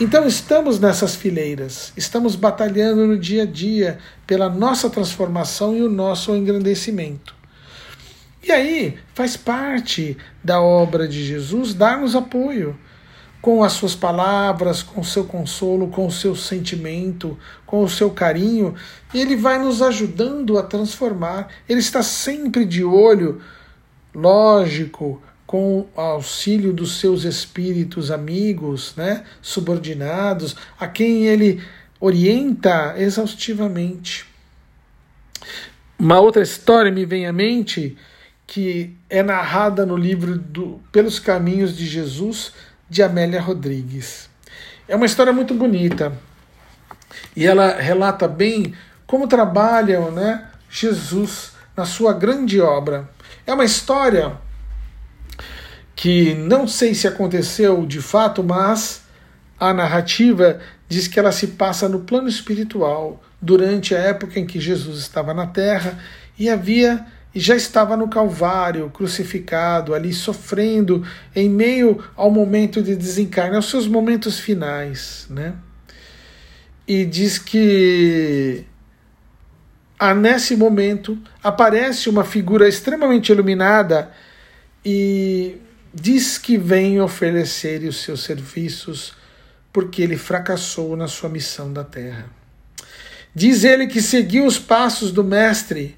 Então 0.01 0.27
estamos 0.27 0.81
nessas 0.81 1.15
fileiras, 1.15 1.93
estamos 1.97 2.35
batalhando 2.35 3.07
no 3.07 3.17
dia 3.17 3.45
a 3.45 3.47
dia 3.47 3.99
pela 4.27 4.49
nossa 4.49 4.91
transformação 4.91 5.77
e 5.77 5.83
o 5.83 5.89
nosso 5.89 6.35
engrandecimento. 6.35 7.33
E 8.43 8.51
aí 8.51 8.99
faz 9.15 9.37
parte 9.37 10.17
da 10.43 10.61
obra 10.61 11.07
de 11.07 11.25
Jesus 11.25 11.75
dar-nos 11.75 12.17
apoio 12.17 12.77
com 13.41 13.63
as 13.63 13.75
suas 13.75 13.95
palavras, 13.95 14.83
com 14.83 15.01
o 15.01 15.05
seu 15.05 15.25
consolo, 15.25 15.87
com 15.87 16.09
o 16.09 16.11
seu 16.11 16.35
sentimento, 16.35 17.39
com 17.65 17.85
o 17.85 17.89
seu 17.89 18.11
carinho, 18.11 18.75
e 19.13 19.21
ele 19.21 19.37
vai 19.37 19.59
nos 19.59 19.81
ajudando 19.81 20.59
a 20.59 20.65
transformar. 20.65 21.49
Ele 21.69 21.79
está 21.79 22.03
sempre 22.03 22.65
de 22.65 22.83
olho, 22.83 23.41
lógico, 24.13 25.23
com 25.47 25.87
auxílio 25.95 26.73
dos 26.73 26.99
seus 26.99 27.25
espíritos 27.25 28.11
amigos, 28.11 28.95
né, 28.97 29.25
subordinados, 29.43 30.57
a 30.79 30.87
quem 30.87 31.27
ele 31.27 31.63
orienta 32.01 32.95
exaustivamente. 32.97 34.27
Uma 35.99 36.21
outra 36.21 36.43
história 36.43 36.91
me 36.91 37.05
vem 37.05 37.27
à 37.27 37.33
mente 37.33 37.97
que 38.47 38.95
é 39.09 39.23
narrada 39.23 39.87
no 39.87 39.97
livro 39.97 40.39
do 40.39 40.81
Pelos 40.93 41.19
Caminhos 41.19 41.77
de 41.77 41.87
Jesus, 41.87 42.53
de 42.91 43.03
Amélia 43.03 43.41
Rodrigues. 43.41 44.29
É 44.87 44.95
uma 44.97 45.07
história 45.07 45.33
muito 45.33 45.55
bonita 45.55 46.13
e 47.35 47.47
ela 47.47 47.75
relata 47.77 48.29
bem 48.29 48.75
como 49.07 49.27
trabalha 49.27 50.01
né, 50.11 50.47
Jesus 50.69 51.53
na 51.77 51.85
sua 51.85 52.13
grande 52.13 52.61
obra. 52.61 53.09
É 53.47 53.55
uma 53.55 53.65
história 53.65 54.33
que 55.95 56.35
não 56.35 56.67
sei 56.67 56.95
se 56.95 57.07
aconteceu 57.07 57.87
de 57.87 58.01
fato, 58.01 58.43
mas 58.43 59.03
a 59.59 59.73
narrativa 59.73 60.61
diz 60.89 61.09
que 61.09 61.19
ela 61.19 61.33
se 61.33 61.49
passa 61.49 61.89
no 61.89 62.01
plano 62.01 62.29
espiritual, 62.29 63.23
durante 63.41 63.95
a 63.95 63.99
época 63.99 64.41
em 64.41 64.47
que 64.47 64.59
Jesus 64.59 65.01
estava 65.01 65.35
na 65.35 65.47
terra 65.47 65.99
e 66.39 66.49
havia 66.49 67.05
e 67.35 67.41
já 67.41 67.55
estava 67.57 67.97
no 67.97 68.09
Calvário, 68.09 68.89
crucificado, 68.91 69.93
ali 69.93 70.13
sofrendo 70.13 71.05
em 71.35 71.51
meio 71.51 72.03
ao 72.17 72.31
momento 72.31 72.81
de 72.81 72.95
desencarne, 72.95 73.57
aos 73.57 73.69
seus 73.69 73.89
momentos 73.89 74.39
finais, 74.39 75.27
né? 75.29 75.55
E 76.87 77.05
diz 77.05 77.39
que 77.39 78.65
ah, 79.99 80.15
nesse 80.15 80.55
momento 80.57 81.19
aparece 81.43 82.09
uma 82.09 82.25
figura 82.25 82.69
extremamente 82.69 83.33
iluminada 83.33 84.11
e 84.85 85.57
diz 85.95 86.39
que 86.39 86.59
vem 86.59 87.01
oferecer 87.01 87.85
os 87.85 88.03
seus 88.03 88.25
serviços 88.25 89.15
porque 89.73 90.03
ele 90.03 90.17
fracassou 90.17 90.97
na 90.97 91.07
sua 91.07 91.29
missão 91.29 91.73
da 91.73 91.85
terra. 91.85 92.27
Diz 93.33 93.63
ele 93.65 93.87
que 93.87 94.03
seguiu 94.03 94.45
os 94.45 94.59
passos 94.59 95.13
do 95.13 95.23
Mestre 95.23 95.97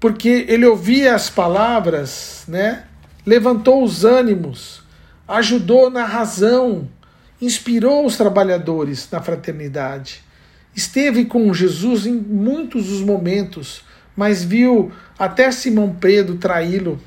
porque 0.00 0.46
ele 0.48 0.66
ouvia 0.66 1.14
as 1.14 1.30
palavras, 1.30 2.42
né? 2.48 2.84
levantou 3.24 3.84
os 3.84 4.04
ânimos, 4.04 4.82
ajudou 5.28 5.88
na 5.88 6.04
razão, 6.04 6.88
inspirou 7.40 8.04
os 8.04 8.16
trabalhadores 8.16 9.08
na 9.12 9.22
fraternidade. 9.22 10.20
Esteve 10.74 11.24
com 11.26 11.54
Jesus 11.54 12.06
em 12.06 12.14
muitos 12.14 12.86
dos 12.86 13.00
momentos, 13.00 13.84
mas 14.16 14.42
viu 14.42 14.90
até 15.16 15.52
Simão 15.52 15.94
Pedro 15.94 16.36
traí-lo 16.36 17.00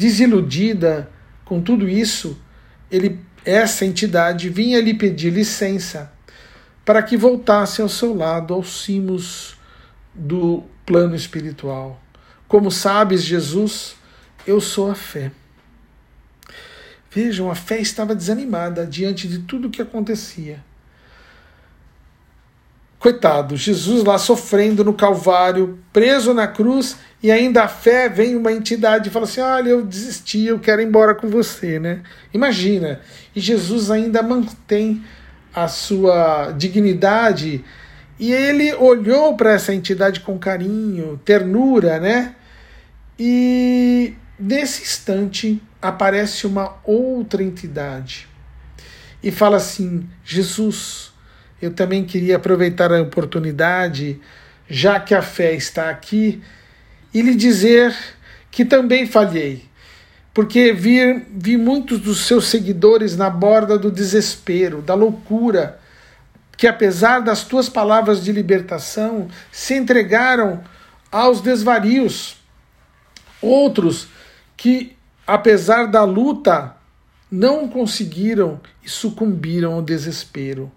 Desiludida 0.00 1.10
com 1.44 1.60
tudo 1.60 1.86
isso, 1.86 2.40
ele, 2.90 3.20
essa 3.44 3.84
entidade 3.84 4.48
vinha 4.48 4.80
lhe 4.80 4.94
pedir 4.94 5.30
licença 5.30 6.10
para 6.86 7.02
que 7.02 7.18
voltasse 7.18 7.82
ao 7.82 7.88
seu 7.90 8.14
lado, 8.16 8.54
aos 8.54 8.82
cimos 8.82 9.58
do 10.14 10.64
plano 10.86 11.14
espiritual. 11.14 12.02
Como 12.48 12.70
sabes, 12.70 13.22
Jesus, 13.22 13.94
eu 14.46 14.58
sou 14.58 14.90
a 14.90 14.94
fé. 14.94 15.32
Vejam, 17.10 17.50
a 17.50 17.54
fé 17.54 17.78
estava 17.78 18.14
desanimada 18.14 18.86
diante 18.86 19.28
de 19.28 19.40
tudo 19.40 19.68
o 19.68 19.70
que 19.70 19.82
acontecia. 19.82 20.64
Coitado, 23.00 23.56
Jesus 23.56 24.04
lá 24.04 24.18
sofrendo 24.18 24.84
no 24.84 24.92
Calvário, 24.92 25.78
preso 25.90 26.34
na 26.34 26.46
cruz, 26.46 26.98
e 27.22 27.30
ainda 27.30 27.62
a 27.62 27.68
fé 27.68 28.10
vem 28.10 28.36
uma 28.36 28.52
entidade 28.52 29.08
e 29.08 29.10
fala 29.10 29.24
assim: 29.24 29.40
olha, 29.40 29.70
eu 29.70 29.82
desisti, 29.86 30.44
eu 30.44 30.58
quero 30.58 30.82
ir 30.82 30.86
embora 30.86 31.14
com 31.14 31.26
você, 31.26 31.78
né? 31.78 32.02
Imagina. 32.34 33.00
E 33.34 33.40
Jesus 33.40 33.90
ainda 33.90 34.22
mantém 34.22 35.02
a 35.54 35.66
sua 35.66 36.52
dignidade 36.52 37.64
e 38.18 38.34
ele 38.34 38.74
olhou 38.74 39.34
para 39.34 39.54
essa 39.54 39.74
entidade 39.74 40.20
com 40.20 40.38
carinho, 40.38 41.18
ternura, 41.24 41.98
né? 41.98 42.34
E 43.18 44.12
nesse 44.38 44.82
instante 44.82 45.58
aparece 45.80 46.46
uma 46.46 46.76
outra 46.84 47.42
entidade 47.42 48.28
e 49.22 49.30
fala 49.30 49.56
assim: 49.56 50.06
Jesus, 50.22 51.09
eu 51.60 51.72
também 51.72 52.04
queria 52.04 52.36
aproveitar 52.36 52.92
a 52.92 53.02
oportunidade, 53.02 54.20
já 54.68 54.98
que 54.98 55.14
a 55.14 55.22
fé 55.22 55.54
está 55.54 55.90
aqui, 55.90 56.42
e 57.12 57.20
lhe 57.22 57.34
dizer 57.34 57.94
que 58.50 58.64
também 58.64 59.06
falhei, 59.06 59.64
porque 60.32 60.72
vi, 60.72 61.26
vi 61.30 61.56
muitos 61.56 62.00
dos 62.00 62.26
seus 62.26 62.46
seguidores 62.46 63.16
na 63.16 63.28
borda 63.28 63.78
do 63.78 63.90
desespero, 63.90 64.80
da 64.80 64.94
loucura, 64.94 65.80
que 66.56 66.66
apesar 66.66 67.20
das 67.20 67.44
tuas 67.44 67.68
palavras 67.68 68.22
de 68.22 68.32
libertação, 68.32 69.28
se 69.50 69.74
entregaram 69.74 70.62
aos 71.10 71.40
desvarios. 71.40 72.36
Outros 73.40 74.08
que, 74.56 74.94
apesar 75.26 75.86
da 75.86 76.04
luta, 76.04 76.76
não 77.30 77.66
conseguiram 77.66 78.60
e 78.84 78.88
sucumbiram 78.88 79.72
ao 79.72 79.82
desespero. 79.82 80.70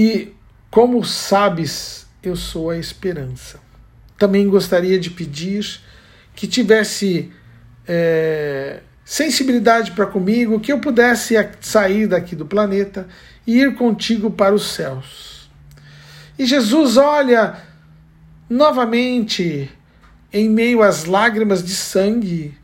E 0.00 0.32
como 0.70 1.04
sabes, 1.04 2.06
eu 2.22 2.36
sou 2.36 2.70
a 2.70 2.78
esperança. 2.78 3.58
Também 4.16 4.48
gostaria 4.48 4.96
de 4.96 5.10
pedir 5.10 5.80
que 6.36 6.46
tivesse 6.46 7.32
é, 7.84 8.78
sensibilidade 9.04 9.90
para 9.90 10.06
comigo, 10.06 10.60
que 10.60 10.70
eu 10.70 10.78
pudesse 10.78 11.34
sair 11.60 12.06
daqui 12.06 12.36
do 12.36 12.46
planeta 12.46 13.08
e 13.44 13.58
ir 13.58 13.74
contigo 13.74 14.30
para 14.30 14.54
os 14.54 14.70
céus. 14.70 15.50
E 16.38 16.46
Jesus 16.46 16.96
olha 16.96 17.58
novamente 18.48 19.68
em 20.32 20.48
meio 20.48 20.80
às 20.80 21.06
lágrimas 21.06 21.60
de 21.60 21.74
sangue, 21.74 22.56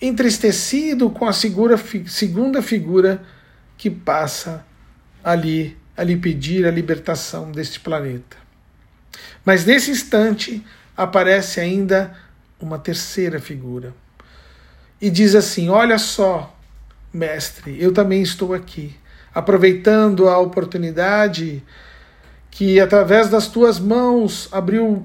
entristecido 0.00 1.10
com 1.10 1.26
a 1.26 1.32
segura, 1.34 1.78
segunda 2.06 2.62
figura 2.62 3.22
que 3.76 3.90
passa 3.90 4.64
ali 5.22 5.76
a 5.98 6.04
lhe 6.04 6.16
pedir 6.16 6.64
a 6.64 6.70
libertação 6.70 7.50
deste 7.50 7.80
planeta. 7.80 8.36
Mas 9.44 9.64
nesse 9.64 9.90
instante 9.90 10.64
aparece 10.96 11.60
ainda 11.60 12.16
uma 12.60 12.78
terceira 12.78 13.40
figura 13.40 13.92
e 15.00 15.10
diz 15.10 15.34
assim: 15.34 15.68
Olha 15.68 15.98
só, 15.98 16.56
mestre, 17.12 17.76
eu 17.82 17.92
também 17.92 18.22
estou 18.22 18.54
aqui, 18.54 18.94
aproveitando 19.34 20.28
a 20.28 20.38
oportunidade 20.38 21.62
que 22.50 22.78
através 22.78 23.28
das 23.28 23.48
tuas 23.48 23.80
mãos 23.80 24.48
abriu 24.52 25.04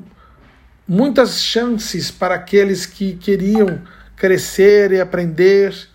muitas 0.87 1.41
chances 1.41 2.11
para 2.11 2.35
aqueles 2.35 2.85
que 2.85 3.15
queriam 3.15 3.81
crescer 4.15 4.91
e 4.91 5.01
aprender 5.01 5.91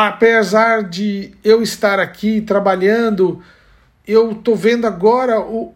apesar 0.00 0.84
de 0.84 1.32
eu 1.42 1.60
estar 1.60 1.98
aqui 1.98 2.40
trabalhando, 2.40 3.42
eu 4.08 4.32
estou 4.32 4.56
vendo 4.56 4.86
agora 4.86 5.38
o, 5.38 5.74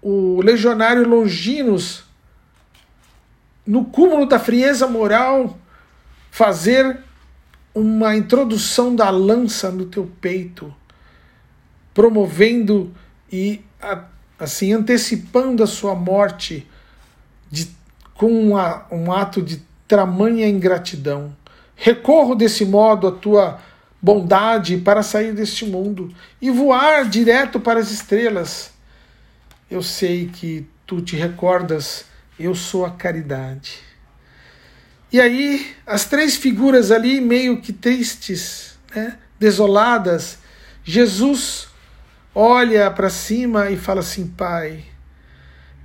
o 0.00 0.40
legionário 0.40 1.06
Longinos, 1.06 2.02
no 3.66 3.84
cúmulo 3.84 4.26
da 4.26 4.38
frieza 4.38 4.86
moral, 4.86 5.58
fazer 6.30 6.98
uma 7.74 8.16
introdução 8.16 8.96
da 8.96 9.10
lança 9.10 9.70
no 9.70 9.84
teu 9.84 10.10
peito, 10.20 10.74
promovendo 11.92 12.90
e 13.30 13.62
assim 14.38 14.72
antecipando 14.72 15.62
a 15.62 15.66
sua 15.66 15.94
morte 15.94 16.66
de, 17.50 17.70
com 18.14 18.28
uma, 18.28 18.86
um 18.90 19.12
ato 19.12 19.42
de 19.42 19.62
tamanha 19.86 20.48
ingratidão. 20.48 21.36
Recorro 21.76 22.34
desse 22.34 22.64
modo 22.64 23.08
à 23.08 23.12
tua 23.12 23.60
bondade 24.04 24.76
para 24.76 25.02
sair 25.02 25.32
deste 25.32 25.64
mundo 25.64 26.14
e 26.38 26.50
voar 26.50 27.08
direto 27.08 27.58
para 27.58 27.80
as 27.80 27.90
estrelas. 27.90 28.70
Eu 29.70 29.82
sei 29.82 30.26
que 30.26 30.68
tu 30.86 31.00
te 31.00 31.16
recordas, 31.16 32.04
eu 32.38 32.54
sou 32.54 32.84
a 32.84 32.90
caridade. 32.90 33.78
E 35.10 35.18
aí, 35.18 35.74
as 35.86 36.04
três 36.04 36.36
figuras 36.36 36.90
ali, 36.90 37.18
meio 37.18 37.62
que 37.62 37.72
tristes, 37.72 38.78
né? 38.94 39.16
desoladas, 39.38 40.38
Jesus 40.84 41.68
olha 42.34 42.90
para 42.90 43.08
cima 43.08 43.70
e 43.70 43.76
fala 43.78 44.00
assim: 44.00 44.26
Pai, 44.26 44.84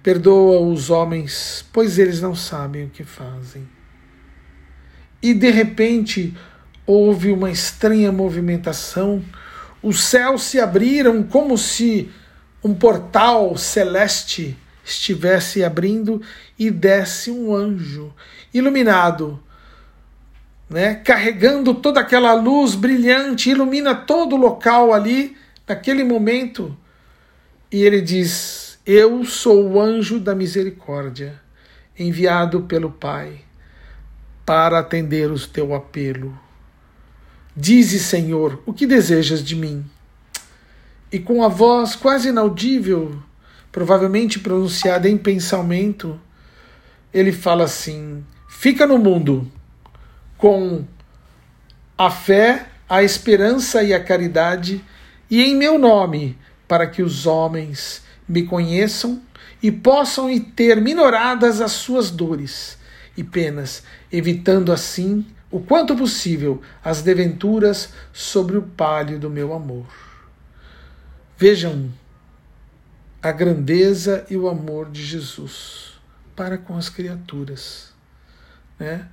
perdoa 0.04 0.60
os 0.60 0.90
homens, 0.90 1.66
pois 1.72 1.98
eles 1.98 2.20
não 2.20 2.36
sabem 2.36 2.84
o 2.84 2.90
que 2.90 3.06
fazem. 3.06 3.66
E 5.22 5.34
de 5.34 5.52
repente 5.52 6.36
houve 6.90 7.32
uma 7.32 7.52
estranha 7.52 8.12
movimentação, 8.12 9.24
os 9.80 10.02
céus 10.06 10.42
se 10.42 10.60
abriram 10.60 11.22
como 11.22 11.56
se 11.56 12.10
um 12.64 12.74
portal 12.74 13.56
celeste 13.56 14.58
estivesse 14.84 15.64
abrindo 15.64 16.20
e 16.58 16.72
desce 16.72 17.30
um 17.30 17.54
anjo 17.54 18.12
iluminado, 18.52 19.40
né, 20.68 20.96
carregando 20.96 21.76
toda 21.76 22.00
aquela 22.00 22.34
luz 22.34 22.74
brilhante, 22.74 23.52
ilumina 23.52 23.94
todo 23.94 24.34
o 24.34 24.40
local 24.40 24.92
ali, 24.92 25.38
naquele 25.68 26.04
momento, 26.04 26.76
e 27.72 27.84
ele 27.84 28.02
diz: 28.02 28.80
Eu 28.84 29.24
sou 29.26 29.74
o 29.74 29.80
anjo 29.80 30.20
da 30.20 30.34
misericórdia, 30.34 31.40
enviado 32.00 32.62
pelo 32.62 32.90
Pai 32.90 33.42
para 34.44 34.80
atender 34.80 35.30
o 35.32 35.40
teu 35.48 35.76
apelo. 35.76 36.49
Dize, 37.56 38.00
Senhor, 38.00 38.62
o 38.66 38.74
que 38.74 38.86
desejas 38.86 39.44
de 39.44 39.56
mim? 39.56 39.84
E 41.12 41.20
com 41.20 41.44
a 41.44 41.48
voz 41.48 41.96
quase 41.96 42.30
inaudível, 42.30 43.22
provavelmente 43.72 44.40
pronunciada 44.40 45.10
em 45.10 45.18
pensamento, 45.18 46.20
ele 47.14 47.32
fala 47.32 47.64
assim: 47.64 48.24
Fica 48.48 48.86
no 48.86 48.98
mundo 48.98 49.52
com 50.38 50.86
a 51.98 52.10
fé, 52.10 52.68
a 52.88 53.04
esperança 53.04 53.84
e 53.84 53.94
a 53.94 54.04
caridade, 54.04 54.84
e 55.30 55.44
em 55.44 55.56
meu 55.56 55.78
nome, 55.78 56.38
para 56.68 56.88
que 56.88 57.02
os 57.02 57.26
homens 57.26 58.04
me 58.28 58.44
conheçam 58.44 59.22
e 59.62 59.72
possam 59.72 60.40
ter 60.40 60.80
minoradas 60.80 61.60
as 61.60 61.74
suas 61.74 62.10
dores 62.10 62.78
e 63.18 63.24
penas, 63.24 63.84
evitando 64.12 64.72
assim, 64.72 65.26
o 65.52 65.60
quanto 65.60 65.96
possível, 65.96 66.62
as 66.84 67.02
desventuras 67.02 67.94
sobre 68.14 68.58
o 68.58 68.62
palio 68.62 69.20
do 69.20 69.30
meu 69.30 69.54
amor. 69.54 69.88
Vejam 71.38 71.92
a 73.22 73.32
grandeza 73.32 74.26
e 74.30 74.38
o 74.38 74.48
amor 74.48 74.92
de 74.92 75.04
Jesus 75.04 75.94
para 76.36 76.58
com 76.58 76.78
as 76.78 76.88
criaturas, 76.88 77.94
né? 78.78 79.08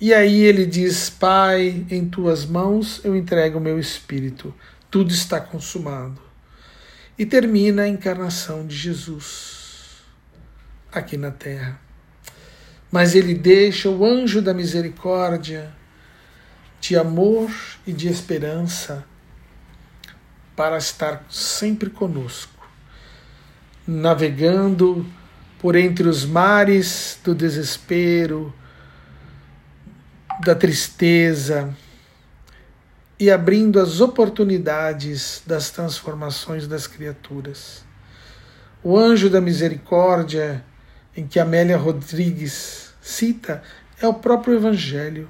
E 0.00 0.12
aí 0.12 0.40
ele 0.40 0.66
diz: 0.66 1.08
Pai, 1.08 1.86
em 1.90 2.08
tuas 2.08 2.44
mãos 2.44 3.00
eu 3.04 3.14
entrego 3.14 3.58
o 3.58 3.60
meu 3.60 3.78
espírito, 3.78 4.54
tudo 4.90 5.12
está 5.12 5.40
consumado. 5.40 6.20
E 7.18 7.26
termina 7.26 7.82
a 7.82 7.88
encarnação 7.88 8.66
de 8.66 8.74
Jesus 8.74 10.02
aqui 10.90 11.16
na 11.16 11.30
terra 11.30 11.89
mas 12.90 13.14
ele 13.14 13.34
deixa 13.34 13.88
o 13.88 14.04
anjo 14.04 14.42
da 14.42 14.52
misericórdia, 14.52 15.72
de 16.80 16.96
amor 16.96 17.50
e 17.86 17.92
de 17.92 18.08
esperança, 18.08 19.04
para 20.56 20.76
estar 20.76 21.24
sempre 21.30 21.88
conosco, 21.88 22.66
navegando 23.86 25.06
por 25.58 25.76
entre 25.76 26.08
os 26.08 26.24
mares 26.24 27.18
do 27.22 27.34
desespero, 27.34 28.52
da 30.44 30.54
tristeza 30.54 31.74
e 33.18 33.30
abrindo 33.30 33.78
as 33.78 34.00
oportunidades 34.00 35.42
das 35.46 35.70
transformações 35.70 36.66
das 36.66 36.86
criaturas. 36.86 37.84
O 38.82 38.96
anjo 38.96 39.28
da 39.28 39.42
misericórdia 39.42 40.64
em 41.16 41.26
que 41.26 41.38
Amélia 41.38 41.76
Rodrigues 41.76 42.92
cita 43.00 43.62
é 44.00 44.06
o 44.06 44.14
próprio 44.14 44.54
Evangelho, 44.54 45.28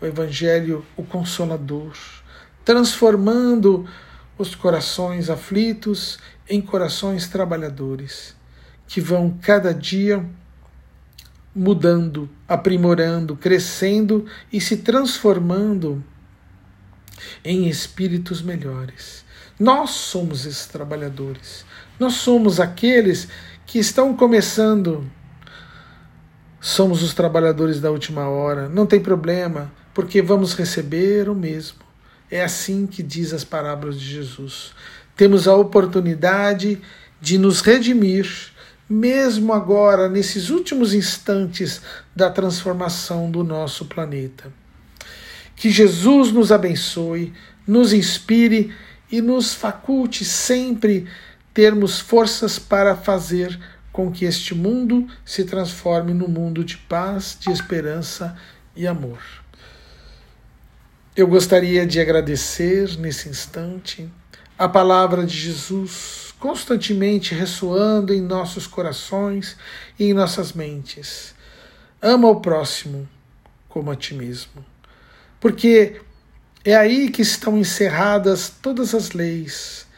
o 0.00 0.06
Evangelho, 0.06 0.84
o 0.96 1.02
Consolador, 1.02 1.92
transformando 2.64 3.88
os 4.36 4.54
corações 4.54 5.28
aflitos 5.28 6.18
em 6.48 6.60
corações 6.60 7.28
trabalhadores, 7.28 8.34
que 8.86 9.00
vão 9.00 9.36
cada 9.42 9.74
dia 9.74 10.24
mudando, 11.54 12.30
aprimorando, 12.46 13.36
crescendo 13.36 14.26
e 14.52 14.60
se 14.60 14.78
transformando 14.78 16.02
em 17.44 17.68
espíritos 17.68 18.40
melhores. 18.40 19.24
Nós 19.58 19.90
somos 19.90 20.46
esses 20.46 20.66
trabalhadores. 20.66 21.64
Nós 21.98 22.14
somos 22.14 22.60
aqueles 22.60 23.28
que 23.66 23.78
estão 23.78 24.16
começando 24.16 25.10
Somos 26.60 27.02
os 27.02 27.14
trabalhadores 27.14 27.80
da 27.80 27.90
última 27.90 28.28
hora, 28.28 28.68
não 28.68 28.84
tem 28.84 29.00
problema, 29.00 29.72
porque 29.94 30.20
vamos 30.20 30.54
receber 30.54 31.28
o 31.28 31.34
mesmo. 31.34 31.78
É 32.30 32.42
assim 32.42 32.86
que 32.86 33.02
diz 33.02 33.32
as 33.32 33.44
parábolas 33.44 33.98
de 33.98 34.06
Jesus. 34.06 34.72
Temos 35.16 35.46
a 35.48 35.54
oportunidade 35.54 36.80
de 37.20 37.38
nos 37.38 37.60
redimir, 37.60 38.28
mesmo 38.88 39.52
agora, 39.52 40.08
nesses 40.08 40.50
últimos 40.50 40.94
instantes 40.94 41.80
da 42.14 42.30
transformação 42.30 43.30
do 43.30 43.44
nosso 43.44 43.86
planeta. 43.86 44.52
Que 45.54 45.70
Jesus 45.70 46.32
nos 46.32 46.52
abençoe, 46.52 47.32
nos 47.66 47.92
inspire 47.92 48.72
e 49.10 49.20
nos 49.20 49.54
faculte 49.54 50.24
sempre 50.24 51.06
termos 51.52 51.98
forças 51.98 52.58
para 52.58 52.94
fazer 52.94 53.58
com 53.98 54.12
que 54.12 54.24
este 54.24 54.54
mundo 54.54 55.08
se 55.24 55.42
transforme 55.42 56.14
num 56.14 56.28
mundo 56.28 56.62
de 56.62 56.76
paz, 56.76 57.36
de 57.40 57.50
esperança 57.50 58.36
e 58.76 58.86
amor. 58.86 59.18
Eu 61.16 61.26
gostaria 61.26 61.84
de 61.84 61.98
agradecer 61.98 62.96
nesse 62.96 63.28
instante 63.28 64.08
a 64.56 64.68
palavra 64.68 65.26
de 65.26 65.36
Jesus 65.36 66.32
constantemente 66.38 67.34
ressoando 67.34 68.14
em 68.14 68.20
nossos 68.20 68.68
corações 68.68 69.56
e 69.98 70.04
em 70.04 70.14
nossas 70.14 70.52
mentes. 70.52 71.34
Ama 72.00 72.28
o 72.28 72.40
próximo 72.40 73.08
como 73.68 73.90
a 73.90 73.96
ti 73.96 74.14
mesmo. 74.14 74.64
Porque 75.40 76.00
é 76.64 76.76
aí 76.76 77.10
que 77.10 77.22
estão 77.22 77.58
encerradas 77.58 78.48
todas 78.62 78.94
as 78.94 79.10
leis, 79.10 79.88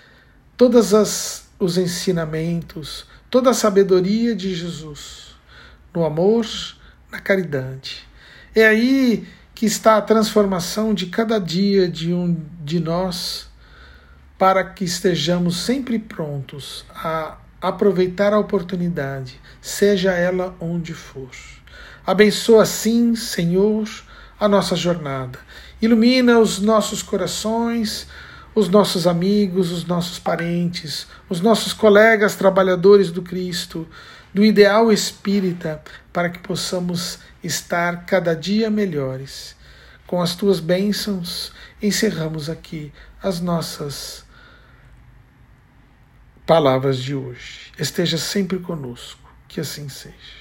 todos 0.57 0.91
os 1.59 1.77
ensinamentos, 1.77 3.10
toda 3.31 3.51
a 3.51 3.55
sabedoria 3.55 4.35
de 4.35 4.55
Jesus, 4.55 5.37
no 5.95 6.05
amor, 6.05 6.47
na 7.11 7.21
caridade. 7.21 8.07
É 8.55 8.67
aí 8.67 9.27
que 9.55 9.67
está 9.67 9.97
a 9.97 10.03
transformação 10.03 10.93
de 10.93 11.07
cada 11.07 11.39
dia 11.39 11.89
de 11.89 12.13
um 12.13 12.37
de 12.65 12.81
nós, 12.81 13.49
para 14.37 14.65
que 14.65 14.85
estejamos 14.85 15.59
sempre 15.59 15.99
prontos 15.99 16.85
a 16.95 17.39
aproveitar 17.61 18.33
a 18.33 18.39
oportunidade, 18.39 19.39
seja 19.61 20.13
ela 20.13 20.57
onde 20.59 20.95
for. 20.95 21.31
Abençoa 22.07 22.63
assim, 22.63 23.15
Senhor, 23.15 23.87
a 24.39 24.49
nossa 24.49 24.75
jornada. 24.75 25.39
Ilumina 25.81 26.39
os 26.39 26.59
nossos 26.59 27.03
corações, 27.03 28.07
os 28.61 28.69
nossos 28.69 29.07
amigos, 29.07 29.73
os 29.73 29.85
nossos 29.85 30.19
parentes, 30.19 31.07
os 31.29 31.41
nossos 31.41 31.73
colegas 31.73 32.35
trabalhadores 32.35 33.11
do 33.11 33.23
Cristo, 33.23 33.89
do 34.33 34.45
ideal 34.45 34.93
espírita, 34.93 35.83
para 36.13 36.29
que 36.29 36.39
possamos 36.39 37.19
estar 37.43 38.05
cada 38.05 38.35
dia 38.35 38.71
melhores. 38.71 39.57
Com 40.07 40.21
as 40.21 40.35
tuas 40.35 40.61
bênçãos, 40.61 41.53
encerramos 41.83 42.51
aqui 42.51 42.93
as 43.23 43.41
nossas 43.41 44.25
palavras 46.47 46.99
de 46.99 47.15
hoje. 47.15 47.73
Esteja 47.79 48.19
sempre 48.19 48.59
conosco, 48.59 49.33
que 49.49 49.61
assim 49.61 49.89
seja. 49.89 50.40